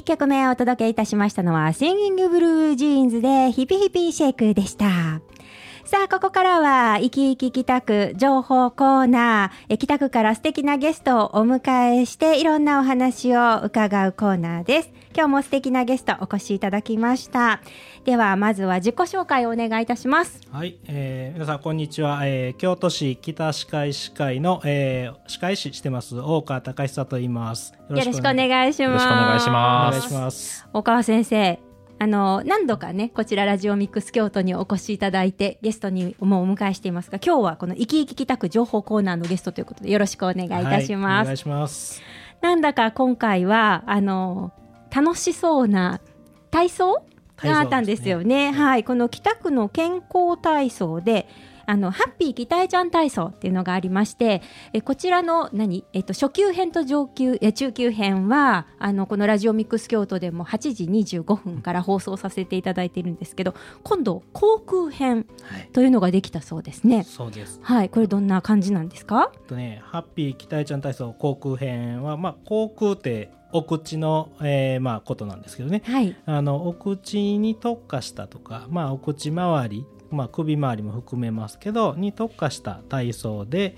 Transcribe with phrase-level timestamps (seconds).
[0.00, 5.20] 1曲目をお届けいたしましたのは、シンギングブルージーンズでヒピヒピシェイクでした。
[5.84, 9.74] さあ、ここからは、生き生き北区情報コーナー。
[9.74, 14.90] え北区から素敵なゲストをお迎えして、いろんなお話を伺うコーナーです。
[15.12, 17.60] 今日も素敵なゲストお越しいただきました。
[18.04, 20.40] では、まずは自己紹介をお願いいたします。
[20.52, 28.82] はい、えー皆さんこんにちは、えー京都市北歯科医師会の、えー歯科医師してます大川隆久と言いますよよろしくお願いします。
[28.82, 31.58] よろしくお願いしおます願いします岡川先生
[31.98, 41.12] あの何度かねこちらラジオミックス京都にお越しいただいてゲストにもうお迎えしていますが今日はこの「生き生き北区情報コーナー」のゲストということでよろしくお願いいたします。
[41.12, 42.00] はいお願いします
[42.40, 44.52] なんだか今回はあの
[44.94, 46.00] 楽しそうな
[46.50, 47.02] 体操？
[47.36, 48.52] があったんですよね。
[48.52, 51.26] はい、この北区の健康体操で。
[51.70, 54.42] あのハッピー北江ちゃん体操っていうのがありまして
[54.72, 60.84] えこちらの何、えっと、初級編と上級え中級編はあのこのラジオミックス京都でも8時
[61.18, 65.68] 25分から放送させていただいているんですけど今度航空編はい。
[65.72, 67.04] というのができたそうですね。
[67.04, 67.60] そうです。
[67.62, 69.30] はい、これどんな感じなんですか？
[69.32, 75.82] えっとねハッピー北江ちゃん体操航空編はまあ航空ってお口の、えーまあことなんですけどね。
[75.84, 83.76] はい、あのお口に特化したとか、まあ、お口周り、まあ、首周りも含めますけどに特化した体操で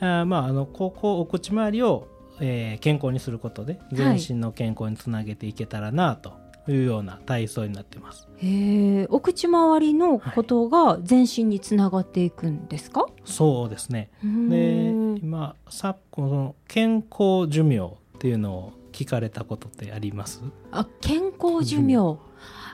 [0.00, 2.08] あーまああのここお口周りを、
[2.40, 6.32] えー健康にすることで全身の健康につなげていけたらなと
[6.68, 8.28] いうような体操になってます。
[8.38, 13.06] へえ、お口周りのことが全身につながっていくんですか？
[13.24, 14.10] そうですね。
[14.22, 14.90] で
[15.22, 20.42] 今昨今その健康寿命っていうのを聞かれたことってあります？
[20.72, 22.18] あ、健康寿命。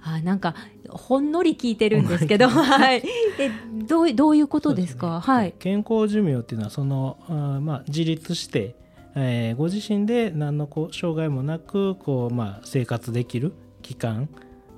[0.05, 0.55] あ、なんか
[0.91, 3.03] ほんのり聞いてるんですけど、はい。
[3.39, 3.51] え、
[3.87, 5.15] どうどういうことですか？
[5.15, 5.55] ねはい。
[5.59, 8.75] 健康寿命っていうのはそのあーまあ、自立して、
[9.15, 14.29] えーご自身で何のこう障害もなくこう、まあ、生活できる期間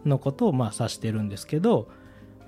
[0.04, 1.88] のことをまあ指してるんですけど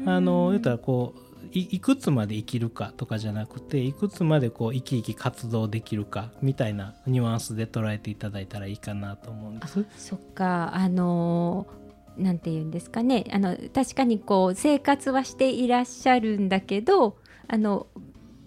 [0.04, 1.20] あの言ったらこう
[1.52, 9.86] いいくつまで生きるかとかじゃなくていくつまでこう生き生き活動できるかみたいなニュアンスで捉えていただいたらいいかなと思うんです。
[9.96, 11.85] そっか、あのー
[12.16, 13.24] なんて言うんですかね。
[13.32, 17.16] あの確かにこう生活はしていらっしゃるんだけど、
[17.48, 17.86] あの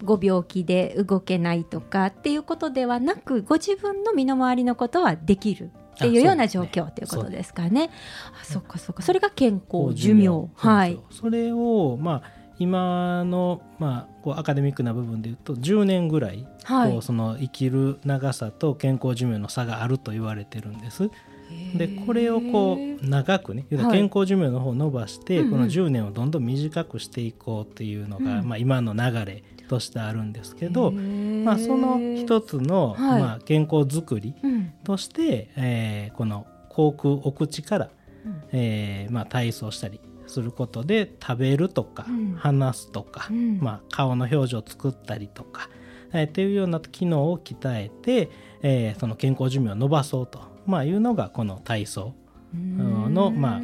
[0.03, 7.89] ご病気で動けないとかっていうことではなく、ご自分の身の回りのことはできるっていうような状況ということですかね。
[8.41, 9.01] あ、そっかそっか。
[9.01, 10.49] それが健康寿命。
[10.55, 10.99] はい。
[11.11, 21.09] それをまあ今の、まあ、こうアカデミックな部分で言うと10年ぐらい、はいこうその生きる長さと健康寿命の差があると言われてるんです。
[21.75, 28.47] でこれをこう長くね健康寿命の方を伸ばして、この10年をどんどん短くしていこうっていうのが、うん。
[28.49, 33.21] まあ、今の流れとしてあるんですけど、まあ、その一つの、はい。
[33.21, 34.73] まあ、健康づくりうん。
[34.83, 37.89] として、えーこの口腔お口から
[38.25, 38.43] うん。
[38.51, 42.33] えーまあ、体操したりすることで食べるとか、うん。
[42.35, 43.59] 話すとか、うん。
[43.59, 45.69] まあ、顔の表情を作ったりとか、
[46.13, 48.29] えーっていうような機能を鍛えて、
[48.63, 52.13] えーその健康寿命を伸ばそうと、まあ、いうのがこの体操
[52.53, 53.61] のまあ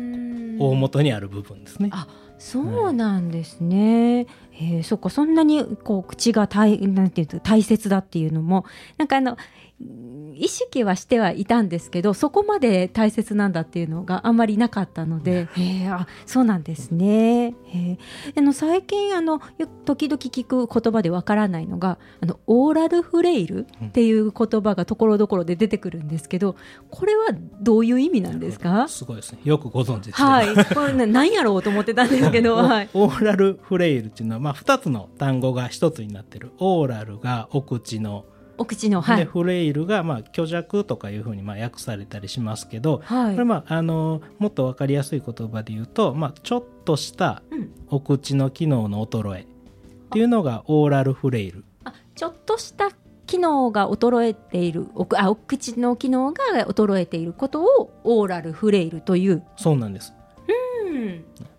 [0.60, 1.90] 大元にある部分ですね。
[1.92, 2.08] あ
[2.38, 4.28] そうなんですね。
[4.58, 8.66] えーそっかそんなにこう口が大なんていうと大切だっていうのも
[8.98, 9.38] なんかあの
[9.82, 17.48] うん意識はしてはいたんですけどそこまで大切なんだっていうのがあんまりなかったので、へーあそうなんですね。
[17.48, 17.98] へー
[18.38, 26.56] あの最近あのよ時々聞く言葉でわからないのがあのオーラルフレイルっていう言葉がところどころで出てくるんですけど
[26.90, 27.28] これは
[27.62, 28.88] どういう意味なんですか？
[28.90, 29.40] すごいですね。
[29.46, 30.28] よくご存知ですね。
[30.30, 32.90] はい、これね何やろうと思ってたんですけど、 はい。
[32.94, 38.26] オーラルフレイルっていうのは、まあ、2つの単語が1つになってるオーラルがお口の
[38.60, 39.18] お口の、はい。
[39.18, 49.46] でフレイルがまあ虚弱とかいうふうにまあ訳されたりしますけど、はいこれまああのもっと分かりやすい言葉で言うと、まあ、ちょっとしたうんお口の機能の衰えっ
[50.12, 51.66] ていうのがオーラルフレイル。
[51.84, 52.92] あちょっとした
[53.26, 59.44] 機能が衰えているおあお口の機能が衰えていることをオーラルフレイルという。
[59.58, 60.14] そうなんです。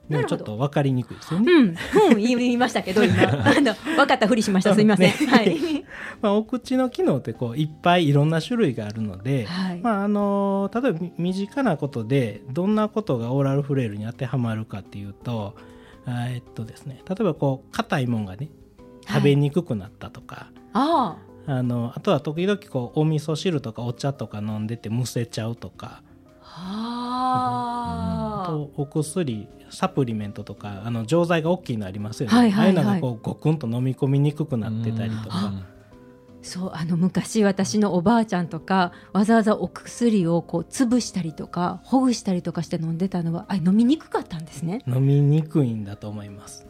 [0.08, 1.52] うんでもちょっと分かりにくいですよね。
[1.52, 1.76] うん、
[2.12, 3.22] うん、言いましたけど今。
[3.44, 4.74] あの分かったふりしました。
[4.74, 5.26] すみません、ね。
[5.26, 5.84] はい、
[6.22, 9.80] まあ、お口の機能ってこういっぱいいろんな種類があるので、はい。
[9.80, 15.56] まああの例えばみ身近なことでどんなことがオーラルフレイルに当てはまるかっていうと
[16.06, 17.02] あえっとですね。
[17.08, 18.48] 例えばこう硬いもんがね
[19.08, 21.16] 食べにくくなったとか、あ
[21.46, 26.02] あのあとは時々こうお味噌汁とかお茶とか飲んでてむせちゃうとか。
[26.58, 28.15] ああ
[28.46, 32.76] とお薬サプリメントとかあの錠剤が大きいのありますよね、はいはいはい。
[32.76, 35.52] ああいうのがこうゴクンと飲み込みにくくなってたりとか、
[36.42, 44.82] そうあの昔私のおばあちゃんとかわざわざお薬をこう潰したりとかほぐしたりとかして飲んでたのはあ飲みにくかったんですね。
[44.86, 46.66] 飲みにくいんだと思います。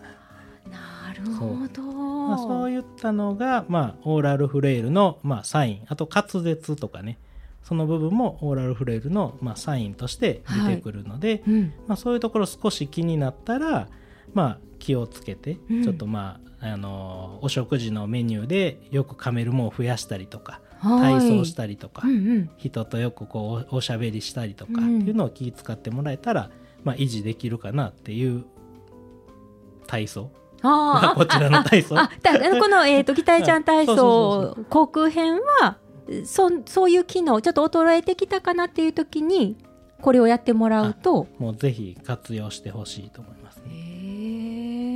[0.71, 1.83] なるほど。
[2.29, 5.83] まあ、そういったのが、まあ、オーラルフレイルの、まあ、サイン。
[5.87, 7.19] あと滑舌とかね
[7.67, 11.73] その部分もオーラルフレイルの、まあ、サインとして出てくるので、うん。
[11.89, 13.89] まあ、そういうところ少し気になったら、
[14.35, 15.83] まあ、気をつけて、うん。
[15.83, 21.15] ちょっとまああのお食事のメニューでよく噛めるものを増やしたりとかはい。
[21.19, 22.51] 体操したりとか、うんうん。
[22.57, 26.51] 人とよくこうおおしゃべりしたりとかってうんいうのを気遣ってもらえたら、
[26.85, 28.45] まあ、維持できるかなっていう
[29.89, 30.31] 体操。
[30.63, 31.99] あ こちらの体操。
[31.99, 35.79] あだこの、えー、と期待ちゃん体操航空編は
[36.25, 39.57] そそういう機能ちょっと衰えてきたかなっていう時に
[40.01, 44.87] これをやってもらうともうぜひ活用してほしいと思いますね。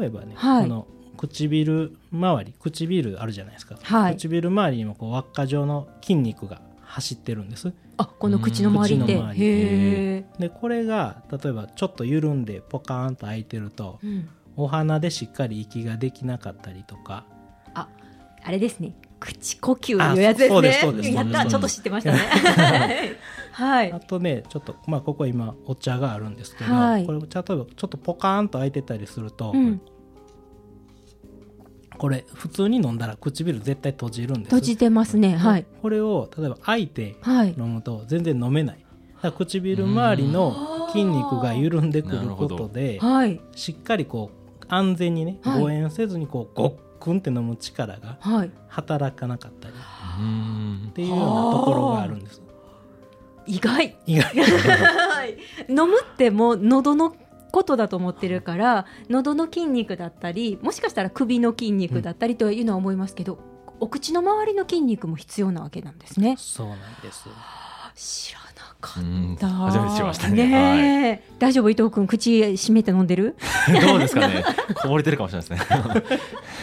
[0.00, 0.62] 例えばね、はい。
[0.64, 0.86] この
[1.16, 4.16] 唇周り唇あるじゃないですか、はい。
[4.16, 7.72] 唇周りにもこう輪っか状の筋肉が走ってるんです。
[7.98, 9.46] あこの口の周りって口の周りへ
[10.16, 17.24] え、でこれが例えばちょっと緩んでポカーンと開いてるとうん、お鼻でしっかり息ができなかったりとか。
[17.74, 17.88] あ
[18.42, 18.94] あれですね
[19.26, 20.50] 口呼吸いうやつですね。
[20.50, 21.10] あそうですそうです。
[21.10, 22.18] やったちょっと知ってましたね。
[23.52, 23.92] はい。
[23.92, 27.06] あとねちょっとまあここ今お茶があるんですけど、はい。
[27.06, 29.80] これ例えばちょっとポカーンと開いてたりすると、うん。
[31.98, 34.54] これ普通に飲んだら唇絶対閉じるんです。
[34.54, 35.36] 閉じてますね。
[35.36, 35.66] はい。
[35.82, 37.54] これを例えば開いてはい。
[37.58, 38.86] 飲むと全然飲めない。
[39.16, 44.30] だから唇周りの筋肉が緩んでくることではいしっかりこ
[44.60, 45.60] う安全にねはい。
[45.60, 46.74] 誤嚥せずにこうごっ
[47.06, 48.50] くんって飲む力がはい。
[48.68, 49.74] 働かなかったり
[50.20, 50.86] うん。
[50.88, 52.42] っていうようなところがあるんです。
[53.46, 53.96] 意外。
[54.06, 54.24] 意外。
[54.34, 55.36] はい。
[55.68, 57.14] 飲むってもう喉の
[57.52, 63.38] ことだと思ってるから喉の筋肉だったりもしかしたら首の筋肉だったりというのは思いますけど、
[63.80, 66.34] お口の周りの筋肉も必要なわけなんですね。
[66.38, 67.28] そうなんです。
[67.94, 68.46] 知らな
[68.80, 69.34] かうん。
[69.34, 70.46] った初めて知りましたね。
[70.48, 71.22] ねえ。
[71.38, 71.70] 大丈夫？
[71.70, 73.36] 伊藤君口閉めて飲んでる？
[73.40, 74.44] は いどうですかね。
[74.82, 75.78] こぼれてるかもしれないですね。
[75.78, 76.55] い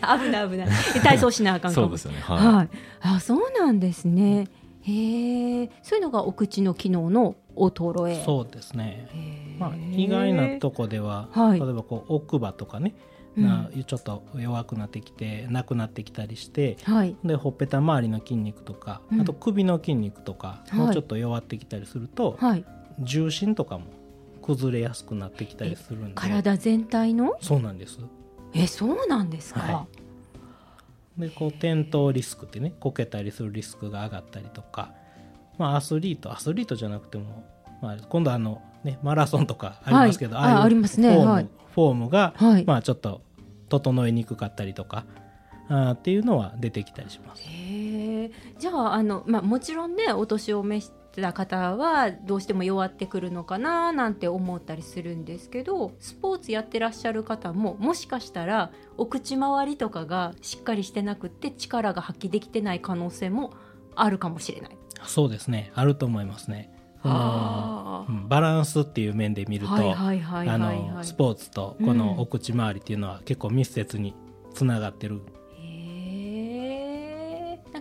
[0.00, 0.68] や 危ない危ない。
[1.02, 1.86] 体操しなあかんかも。
[1.86, 2.18] そうですよね。
[2.20, 2.68] ははい、
[3.00, 4.48] あそうなんですね。
[4.82, 8.22] へえそういうのがお口の機能の衰え。
[8.24, 9.08] そうですね。
[9.58, 11.60] まあ、意外なとこでは、はい。
[11.60, 12.94] 例えばこう奥歯とかね、
[13.36, 17.16] なちょっと弱くなってきてなくなってきたりしてはい。
[17.24, 19.20] でほっぺた周りの筋肉とか、うん。
[19.20, 20.78] あと首の筋肉とか、はい。
[20.78, 22.64] もうちょっと弱ってきたりすると、はい。
[23.00, 23.86] 重心とかも
[24.42, 26.12] 崩れやすくなってきたりするんで。
[26.14, 27.36] 体全体の？
[27.40, 27.98] そうなんです
[28.54, 29.86] えそうなんですか、は
[31.18, 34.92] でこう転倒リスクってねこけたりするリスクが上がったりとか、
[35.58, 37.44] まあ、アスリートアスリートじゃなくても、
[37.80, 40.52] まあ、今度あの、ね、マラソンとかありますけど、はい。
[40.52, 41.14] ああありますね。
[41.14, 41.48] フォーム,、はい。
[41.74, 42.64] フォームが、はい。
[42.64, 43.22] まあ、ちょっと
[43.68, 45.04] 整えにくかったりとか
[45.68, 47.42] あーっていうのは出てきたりします。
[47.42, 50.90] じゃああの、まあ、もちろんねお年を召し
[51.20, 63.52] た方はどうしても弱ってくるのかななんて思ったりするんですけどスポーツやってらっしゃる方ももしかしたらお口周りとかがしっかりしてなくって力が発揮できてない可能性も
[63.94, 64.78] あるかもしれない。
[65.04, 66.72] そうですねあると思いますね。
[67.02, 74.14] あーうんバランスっていう面で見ると、スポーツとこのお口周りっていうのは結構密接に
[74.52, 75.20] つながってる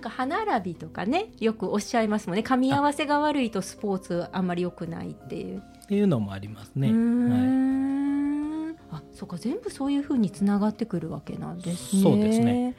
[0.05, 5.59] か歯並びとかねよくおっしゃいますもんね噛み合わせが悪いとスポーツあんまり良くないっていう。
[5.59, 6.88] っていうのもありますね。
[6.88, 12.01] はいんあそうか全部そういうふうにつながってくるわけなんですね。
[12.01, 12.75] そうですね。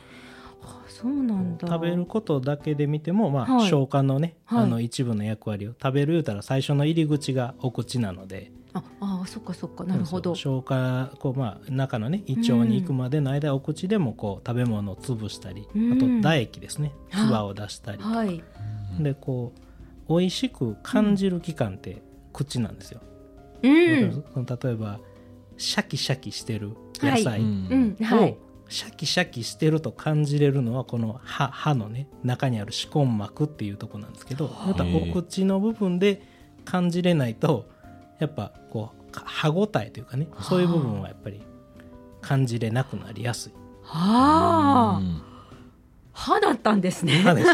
[0.62, 1.68] あそうなんだ。
[1.68, 8.50] 食べることだけで見ても、まあはい消化のね、はいあの一部の役割を食べる言うたら最初の入り口がお口なので
[9.00, 9.85] ああそっかそっか。
[9.85, 10.35] なるほど。
[10.35, 15.92] 消化こう、まあ、中のね胃腸に行くまでの間、お口でもこう食べ物を潰したり、うん。
[15.92, 16.92] あと唾液ですね。
[17.11, 18.42] はい唾を出したりとか、はい。
[19.00, 19.52] でこ
[20.09, 22.02] う美味しく感じる器官って
[22.33, 23.00] 口なんですよ。
[23.62, 24.25] うん。
[24.35, 25.00] 例えば
[25.56, 27.97] シャキシャキしてる野菜、うん。
[28.00, 28.30] はい。
[28.30, 36.23] をシャキシャキしてると感じれるのはこの歯歯のね中にある歯根膜っていうところなんですけどまたお口の部分で
[36.64, 37.68] 感じれないと
[38.18, 41.40] やっぱこうか歯ごたえというかねそういう部分はやっぱり
[42.20, 43.52] 感じれなくなりやすい。
[43.82, 44.99] はあ。
[44.99, 45.23] うん。
[46.12, 47.20] 歯だったんですね。
[47.23, 47.49] 歯です。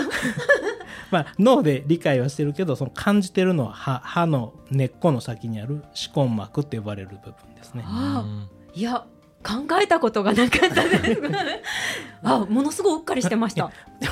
[1.10, 7.84] まあ脳で理解はしてるけどその感じてるのは歯歯の根っこの先にある歯根膜って呼ばれる部分ですね。
[7.86, 8.24] あ。
[8.24, 9.04] あいや
[9.42, 11.20] 考えたことがなかったです。
[12.24, 13.70] あものすごいうっかりしてました。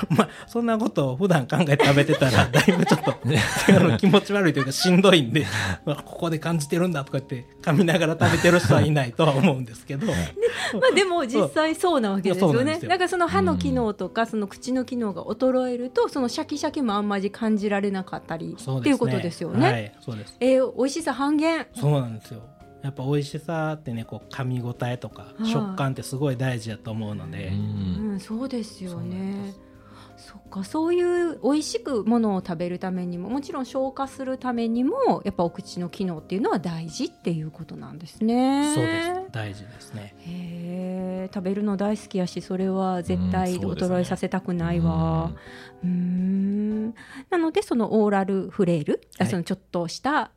[0.08, 5.46] まあそんなことを普段考えて食べてたら だいぶちょっと気持ち悪いというかしんどいんで
[5.84, 10.06] まあここで感じてるんだとか言って噛みながら食べてる人はいないとは思うんですけど。
[10.08, 10.12] ま
[10.90, 12.78] あでも実際そうなわけですよね。
[12.82, 20.36] なんからその歯の機能とかその口の機能が衰えるとそのシャキシャキもあんまり感じられなかったりそうっていうことですよね、はいそうです。
[20.40, 21.66] えー美味しさ半減。
[21.74, 22.40] そうなんですよ
[22.82, 25.46] やっぱ美味しさってねこう噛み応えとかはい。
[25.46, 29.54] 食感ってすごい大事だと思うので、うん、そうですよね。
[30.16, 38.74] そっかそういう美味しくものを食べるためにももちろん消化するためにもやっぱお口の機能っていうのは大事っていうことなんですね。
[38.74, 39.32] そうです。
[39.32, 40.14] 大事ですね。
[40.18, 45.32] へえ食べるの大好きやしそれは絶対衰えさせたくないわ。
[45.82, 46.94] うーん。
[47.30, 49.30] なのでそのオーラルフレイル、あはい。
[49.30, 50.32] そのちょっとした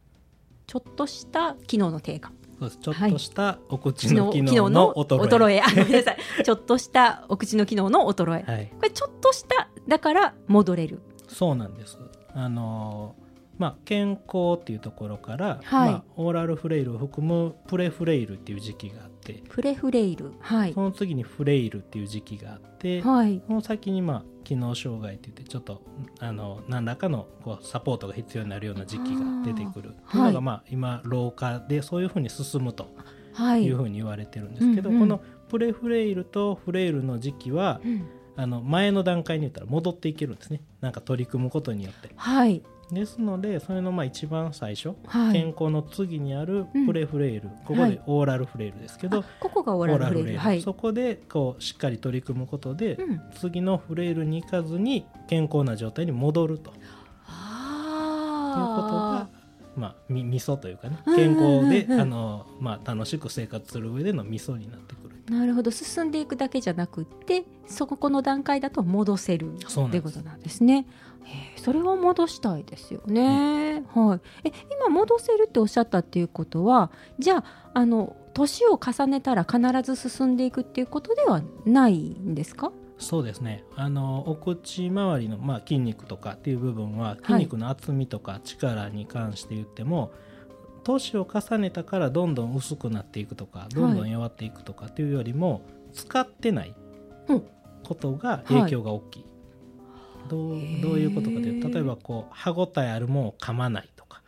[0.67, 2.31] ちょっとした機能の低下。
[2.69, 5.61] ちょっとしたお口の機能の衰え。
[5.61, 6.17] あごめんなさい。
[6.43, 11.01] ちょっとしたお口の機能の衰え、はい、これちょっとしただから戻れる。
[11.27, 11.99] そうなんです。
[12.33, 13.22] あのー
[13.63, 15.91] まあ、健康っていうところから、はい。
[15.91, 20.33] まあ、オーラルフレイルを含むプレフレイルっていう時期があってプレフレイル。
[20.41, 20.73] はい。
[20.73, 23.41] その次にフレイルっていう時期があって、はい。
[23.47, 25.81] その先に、まあ、機能障害って言ってちょっと
[26.19, 29.95] あの何らかのこうサポートが必要になるような時期が出てくる。
[30.11, 30.41] というのが、はい。
[30.41, 32.93] まあ、今老化でそういうふうに進むと
[33.31, 33.63] はい。
[33.63, 35.01] いうふうに言われてるんですけど、うんうん。
[35.03, 38.05] このプレフレイルとフレイルの時期はうん。
[38.35, 40.61] あの前の段階に言ったら戻っていけるんですね。
[40.81, 42.09] なんか取り組むことによって。
[42.15, 42.61] はい
[42.91, 45.33] ですのでそれのまあ一番最初、はい。
[45.33, 46.85] 健康の次にあるうん。
[46.85, 47.91] プレフレイル、ここはい。
[47.91, 50.39] でオーラルフレイルですけど、あここがオーラルフレイル。
[50.39, 50.61] はい。
[50.61, 53.21] そこでこうしっかり取り組むことで、うん。
[53.35, 56.71] 次のフレイルに行かずに健康な状態に戻ると。
[56.71, 56.81] いうこ
[58.81, 59.27] とあ
[59.75, 61.87] が、まあ、み味噌というかねうん健康で、
[62.85, 65.71] 楽しく生活する上での味噌になってくるーなるほど。
[65.71, 70.85] 進んでいくだけじゃなくってそこの段階だと戻せるそうなんですってことなんですね
[71.55, 74.47] それは戻したいですよね、はい。
[74.49, 82.71] え今戻せるっておっしゃったっていうことはじゃああの年を重ねたら必ず進んでいくっていうことではないんですか？
[82.97, 83.63] そうですね。
[83.75, 90.11] あのお口周りの、まあ、筋肉とかっていう部分は筋肉の厚みとか力に関して言っても、
[90.83, 95.61] 年を重ねたからどんどん薄くなっていくとかどんどん弱っていくとかっていうよりも、
[95.93, 96.75] 使ってない
[97.27, 97.43] うん。
[97.83, 99.25] ことが影響が大きい、
[100.29, 104.21] どうどういうことかというと例えばこう歯ごたえあるものを噛まないとか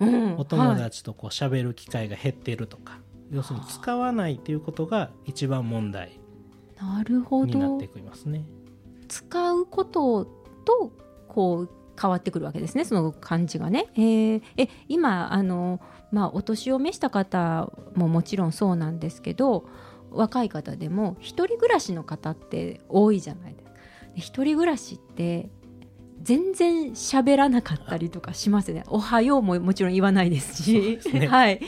[0.00, 3.00] うんお友はい達とこう喋る機会が減っているとか、
[3.32, 6.20] 要するに使わないっていうことが一番問題
[7.46, 8.44] になってきますね。
[9.08, 10.24] 使うこと
[10.64, 10.92] と
[11.28, 13.86] こう変わってくるわけですねその感じがね。
[13.96, 15.80] えーえ今あの、
[16.12, 19.64] まあ、お年を召した方ももちろんそうなんですけど
[20.10, 23.67] 若い方でも一人暮らしの方って多いじゃないですか。
[24.18, 25.48] で一人暮らしって
[26.22, 28.84] 全然喋らなかったりとかしますよね。
[28.88, 30.98] おはようももちろん言わないですし。
[31.00, 31.60] すね はい。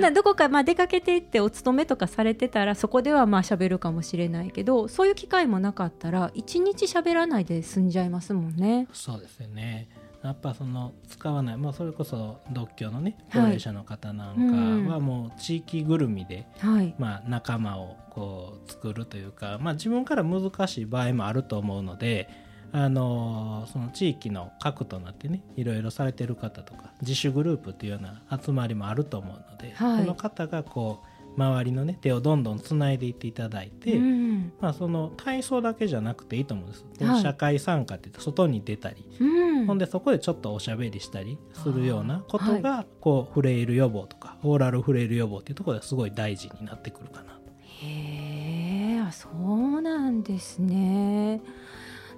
[0.00, 8.86] などこかまあ出かけていってお勤めとかされてたらそこではまあ喋るかもしれないけどそういう機会もなかったら一日喋らないで済んじゃいますもんね。
[8.92, 9.88] そうですよね
[10.22, 13.42] やっぱその使わない、まあ、それこそ独居のねはい。
[13.42, 16.94] 高齢者の方なんかはもう地域ぐるみで、はい。
[16.98, 22.28] まあ、仲間をこう作るというか、まあ、自分から難しい場合もあると思うので、
[22.72, 30.00] あのその地域の核となってねいろいろされてる方とか自主グループというような集まりもあると思うので、はい。
[30.02, 31.06] その方がこう
[31.36, 34.52] 周りのね手をどんどんつないでいっていただいて、うん。
[34.60, 39.24] まあ、その体操だけじゃなくていいと思うんです、はい社会参加って言って外に出たり、う
[39.62, 39.66] ん。
[39.66, 47.40] ほんでそこでちょっとおしゃべりしたりするようなことが、こうフレイル予防とかオーラルフレイル予防っていうところですごい大事になってくるかなと。
[47.82, 51.40] へえ、あそうなんですね。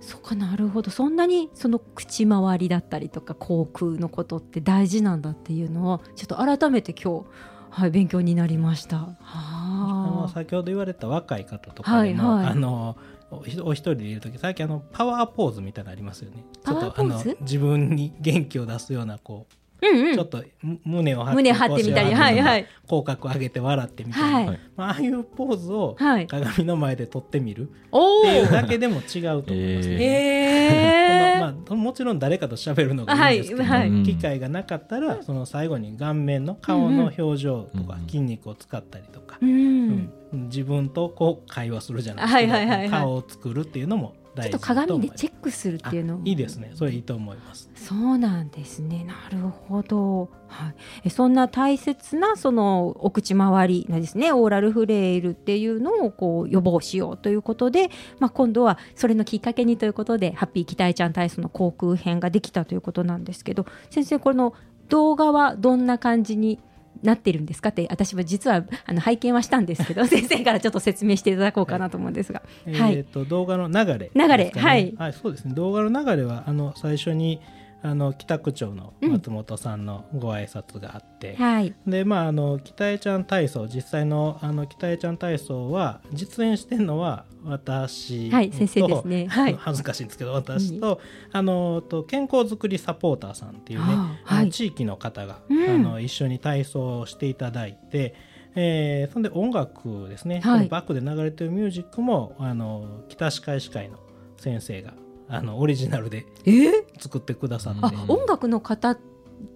[0.02, 7.26] そっかなるほどそんなにその口周りだったりとか口腔のことって大事なんだっていうのをちょっと改めて今日、
[7.72, 8.96] はい、勉強になりました。
[8.96, 10.28] あのはあ。
[10.28, 12.52] 先ほど言われた若い方とかでも、はいはい。
[12.52, 12.96] あの
[13.30, 16.44] お一人でいる時最近あのパワーポーズみたいなのありますよね。
[16.62, 17.30] ちょっとパワーポーズ？
[17.30, 20.14] あの自分に元気を出すようなこう、うんうん。
[20.14, 22.10] ちょっとむ胸を張って胸張ってみたり。
[22.10, 22.66] 腰を上げるはいはい。
[22.88, 26.26] 口角上げて笑ってみたいな、はい、はいまあ、ああいうポーズをはい。
[26.26, 27.70] 鏡の前で撮ってみる。
[27.90, 29.94] おっていうおだけでも違うと思いますね。
[29.94, 34.02] へえそのまあ、もちろん誰かと喋るのがいいんですけど、はいはい。
[34.04, 39.88] 機会がなかったらその最後に顔面の顔の表情とか筋肉を使ったりとか、ううん。
[39.90, 42.90] ん自分とこう会話するじゃないですか、はいはいはいはい。
[42.90, 49.04] 顔を作るっていうのも大ちょっと鏡でチェックするっていうのいいですねそれいいと思いますそうなんですね。
[49.04, 50.30] なるほど。
[50.46, 50.74] はい。
[51.04, 64.54] えそんな大切なそのお口周りのですね、オーラルフレイルっていうのをこう予防しようということで、まあ今度はそれのきっかけにということで、ハッピー期待ちゃん体操の航空編ができたということなんですけど、先生この
[64.88, 66.60] 動画はどんな感じに
[67.02, 74.92] なってるんですかって私は実はあの拝見はしたんですけど 先生からちょっと説明していただこうかなと思うんですが、はいえー、と動画の流れ、流れですかね。
[74.96, 75.54] はいそうですね。
[75.54, 77.40] 動画の流れはあの最初に
[77.84, 81.74] あの北区長の松本さんのご挨拶があって、はい。
[81.86, 89.26] でまああの北江ちゃん体操実際のあの北江ちゃん体操は実演してるのは私と、はい先生ですね。
[89.26, 89.54] はい。
[89.58, 91.00] 恥ずかしいんですけど私と、
[91.32, 93.84] あのと健康づくりサポーターさんっていうね、
[94.26, 95.70] あの地域の方が、うん。
[95.70, 98.14] あの一緒に体操をしていただいて、
[98.54, 100.68] えーそんで音楽ですね、はい。
[100.68, 103.98] バックで流れてるミュージックもあの北歯科医師会の
[104.36, 104.94] 先生が
[105.32, 106.50] あのオリジナルでえ？
[106.50, 108.98] ー作ってくださって、あ音楽の方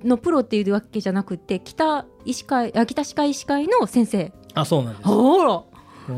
[0.03, 4.33] のプロっていうわけじゃなくて北医師会あ北歯科医師会の先生。
[4.55, 5.09] あそうなんです。
[5.09, 5.63] あら。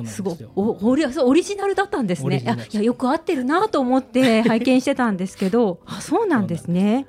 [0.06, 0.36] すすごい。
[0.54, 2.44] オリそうオリジナルだったんですね。
[2.70, 5.80] いやよく合ってるなと思って拝見してたんですけど。
[5.86, 7.06] あそうなんですね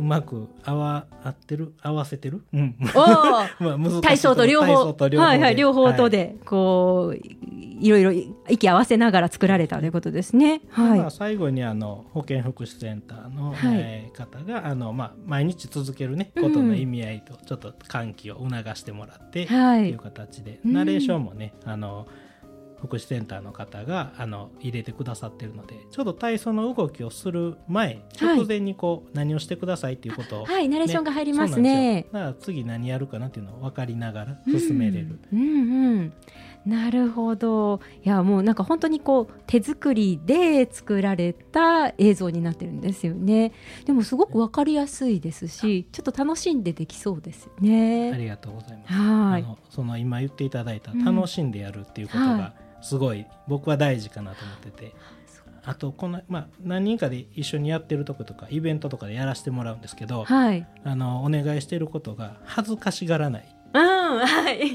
[0.00, 1.74] うまく合わ合ってる？
[1.82, 2.74] 合わせてる、うん。
[2.80, 2.88] ま
[3.98, 6.10] あ体操と両体方はいはい両方とはい。
[6.10, 8.12] で、こういろいろ
[8.48, 10.62] 息合わせながら作られたということですね。
[10.70, 13.56] はい、まあ、最後にあの保健福祉センターの、はい。
[13.76, 16.42] えー方があの、まあ、毎日続ける、ね、うん。
[16.42, 19.82] ことの意味合いとちょっと喚起を促してもらって、はい。
[19.82, 20.60] っていう形で。
[20.64, 22.06] うんナレーションもね、あの
[22.80, 28.36] 福祉センターの方があの入れてくださってるのでちょっと体操の動きをする前はい。
[28.36, 30.68] 直前にこう、何をしてくださいっていうことを、はい。
[30.68, 32.06] ナレーションが入りますね。
[32.12, 35.46] だから次何やるかなっていうのを分かりながら進めれる、うんうん。
[35.46, 36.12] うん
[36.66, 37.80] なるほど。
[38.04, 43.52] いやもうなんか本当にこう手作りで作られた映像になってるんですよね。
[43.86, 48.92] でもすごくわかりやすいですしちょっと楽しんでできそうですよあねりがとうございます。
[48.92, 49.42] はい。
[49.42, 54.94] あのその今言っていただいたうん楽しんでやるっていうことはがすごい僕は大事かなと思ってて、
[55.64, 60.66] あとこの、まあ、何人かで一緒にやってるとことかイベントとかでやらせてもらうんですけど、はい。
[60.84, 63.56] あのお願いしてることが恥ずかしがらない。
[63.72, 64.70] うんはい。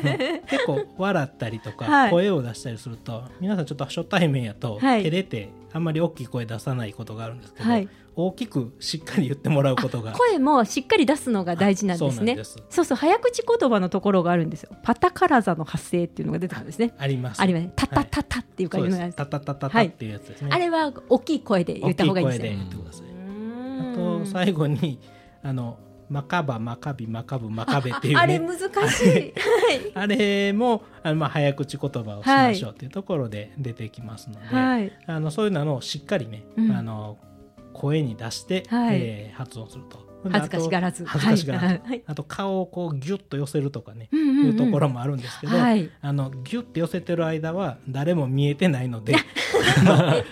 [0.48, 2.10] 結構笑ったりとか、はい。
[2.10, 5.02] 声を出したりすると皆さんちょっと初対面やとはい。
[5.02, 7.88] 照れてあんまり大きい声出さないことがあるんですけど、はい。
[8.16, 12.34] 大きくしっかり言ってもらうことが声もしっかり出すのが大事なんですね。
[12.36, 14.70] そうそうそう早口言葉のところがあるんですよ。
[14.82, 16.92] パタカラザの発声っていうのが出てくるんですね。
[16.98, 17.40] あります。
[17.40, 17.62] あります。
[17.62, 19.16] ねタタタタっていう感じのやつ、そうです。
[19.16, 22.58] タタタタタっていうやつですね、あれは大きい声で言った方がいいですね
[23.80, 24.98] あと最後に
[25.42, 25.78] あの
[26.10, 29.08] マカバマカビマカブマカベっていうねあれ難しい。
[29.08, 29.32] はい。
[29.94, 34.92] あれもあのまあ早口言葉をしましょうっていうところで出てきますので、はい。
[35.06, 37.16] あのそういうのをしっかりね、うんあの
[37.72, 38.98] 声に出して、はい。
[39.00, 40.10] えー発音すると。
[40.28, 41.04] 恥ずかしがらず。
[41.04, 41.82] 恥ずかしがらず、はい。
[41.84, 42.02] はい。
[42.06, 44.46] あと顔をこうギュッと寄せるとかね、うんうんうん。
[44.48, 45.90] いうところもあるんですけど、はい。
[46.02, 49.14] あのギュッて寄せてる間は誰も見えてないので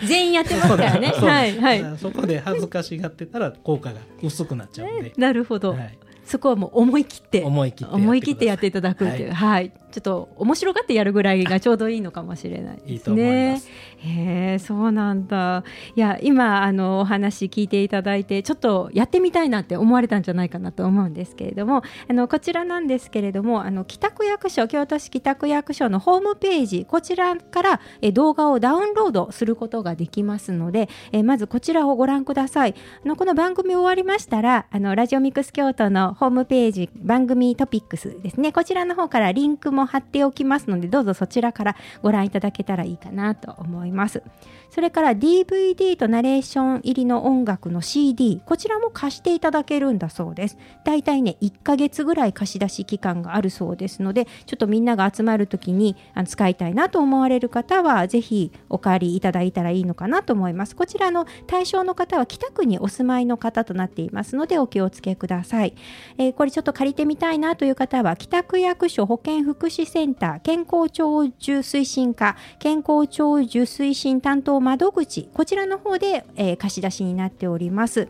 [0.07, 1.09] 全員やってますからね。
[1.17, 1.99] はいはい。
[1.99, 5.73] そこで恥ずかしがってたら効果が薄くなっちゃうんで、なるほど。
[5.73, 7.43] はい、そこはもう思い切って。
[7.45, 12.93] 思い切って思い切ってやっていたただくっていう、はい、ちょっと面白がってやるぐらいがちょうどいいのかもしれないですね。
[12.93, 13.69] いいと思います。
[13.99, 15.65] へえ、そうなんだ。
[15.97, 32.75] いや、今あのお話聞いていただいて、ちょっとやってみたいなって思われたんじゃないかなと思うんですけれども、あのこちらなんですけれども、あの北区役所京都市北区役所のホームページこちらからえ動画をダウンロードすることができますので、えまずこちらをご覧ください。
[33.05, 38.53] あのこの番組終わりましたら、あのラジオミックス京都のホームページ番組トピックスですね。
[38.53, 44.23] こちらの方からリンクも貼っておきますので、どうぞそちらからご覧いただけたらいいかなと思います。
[44.71, 50.59] それから DVD とナレーション入りの音楽の CD、こちらも貸していただけるんだそうです。
[50.85, 60.77] だいたいね、1ヶ月ぐらい貸し出し期間があるそうですので、ちょっとみんなが集まるときにあの使いたいなと思われる方は、ぜひお借りいただいたらいいのかなと思います。
[60.77, 65.75] こちらの対象の方は北区にお住まいの方となっていますので、お気をつけください。
[66.19, 78.09] えーこれちょっと借りてみたいなという方は、北区役所保健福祉センター健康長寿推進課健康長寿推進担当窓口、こちらの方で、えー貸し出しになっております。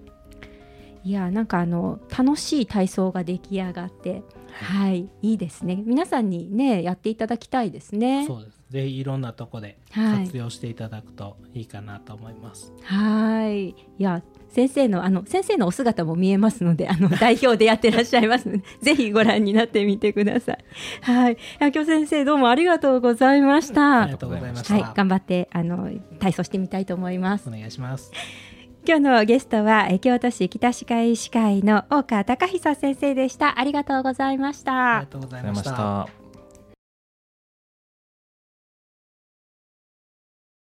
[1.03, 4.23] いやなんかあの楽しい体操が出来上がって、
[4.55, 5.83] はい、いいですね。
[5.85, 8.25] 皆さんにねやっていただきたいですね。
[8.25, 12.73] そうですぜひいろんなとこではい活用していただくといいかなと思います。
[12.83, 13.69] はい。
[13.69, 20.57] いや、先生の、あの、先生のお姿も見えますので、あの、 代表でやってらっしゃいますので、 ぜひご覧になってみてください。
[21.01, 21.37] はい。
[21.59, 23.81] 今日先生、どうもありがとうございました。
[23.81, 24.77] はありがとうございました。
[24.77, 24.93] い。
[24.95, 25.89] 頑張って、あの、
[26.19, 27.51] 体操してみたいと思いますお。
[27.51, 28.11] 願いします。
[28.87, 33.59] 今日のゲストは、え京都市北歯科医師会の大川隆久先生でした。
[33.59, 35.11] ありがとうございましたありが。
[35.11, 35.63] とうございまし。
[35.63, 36.24] た。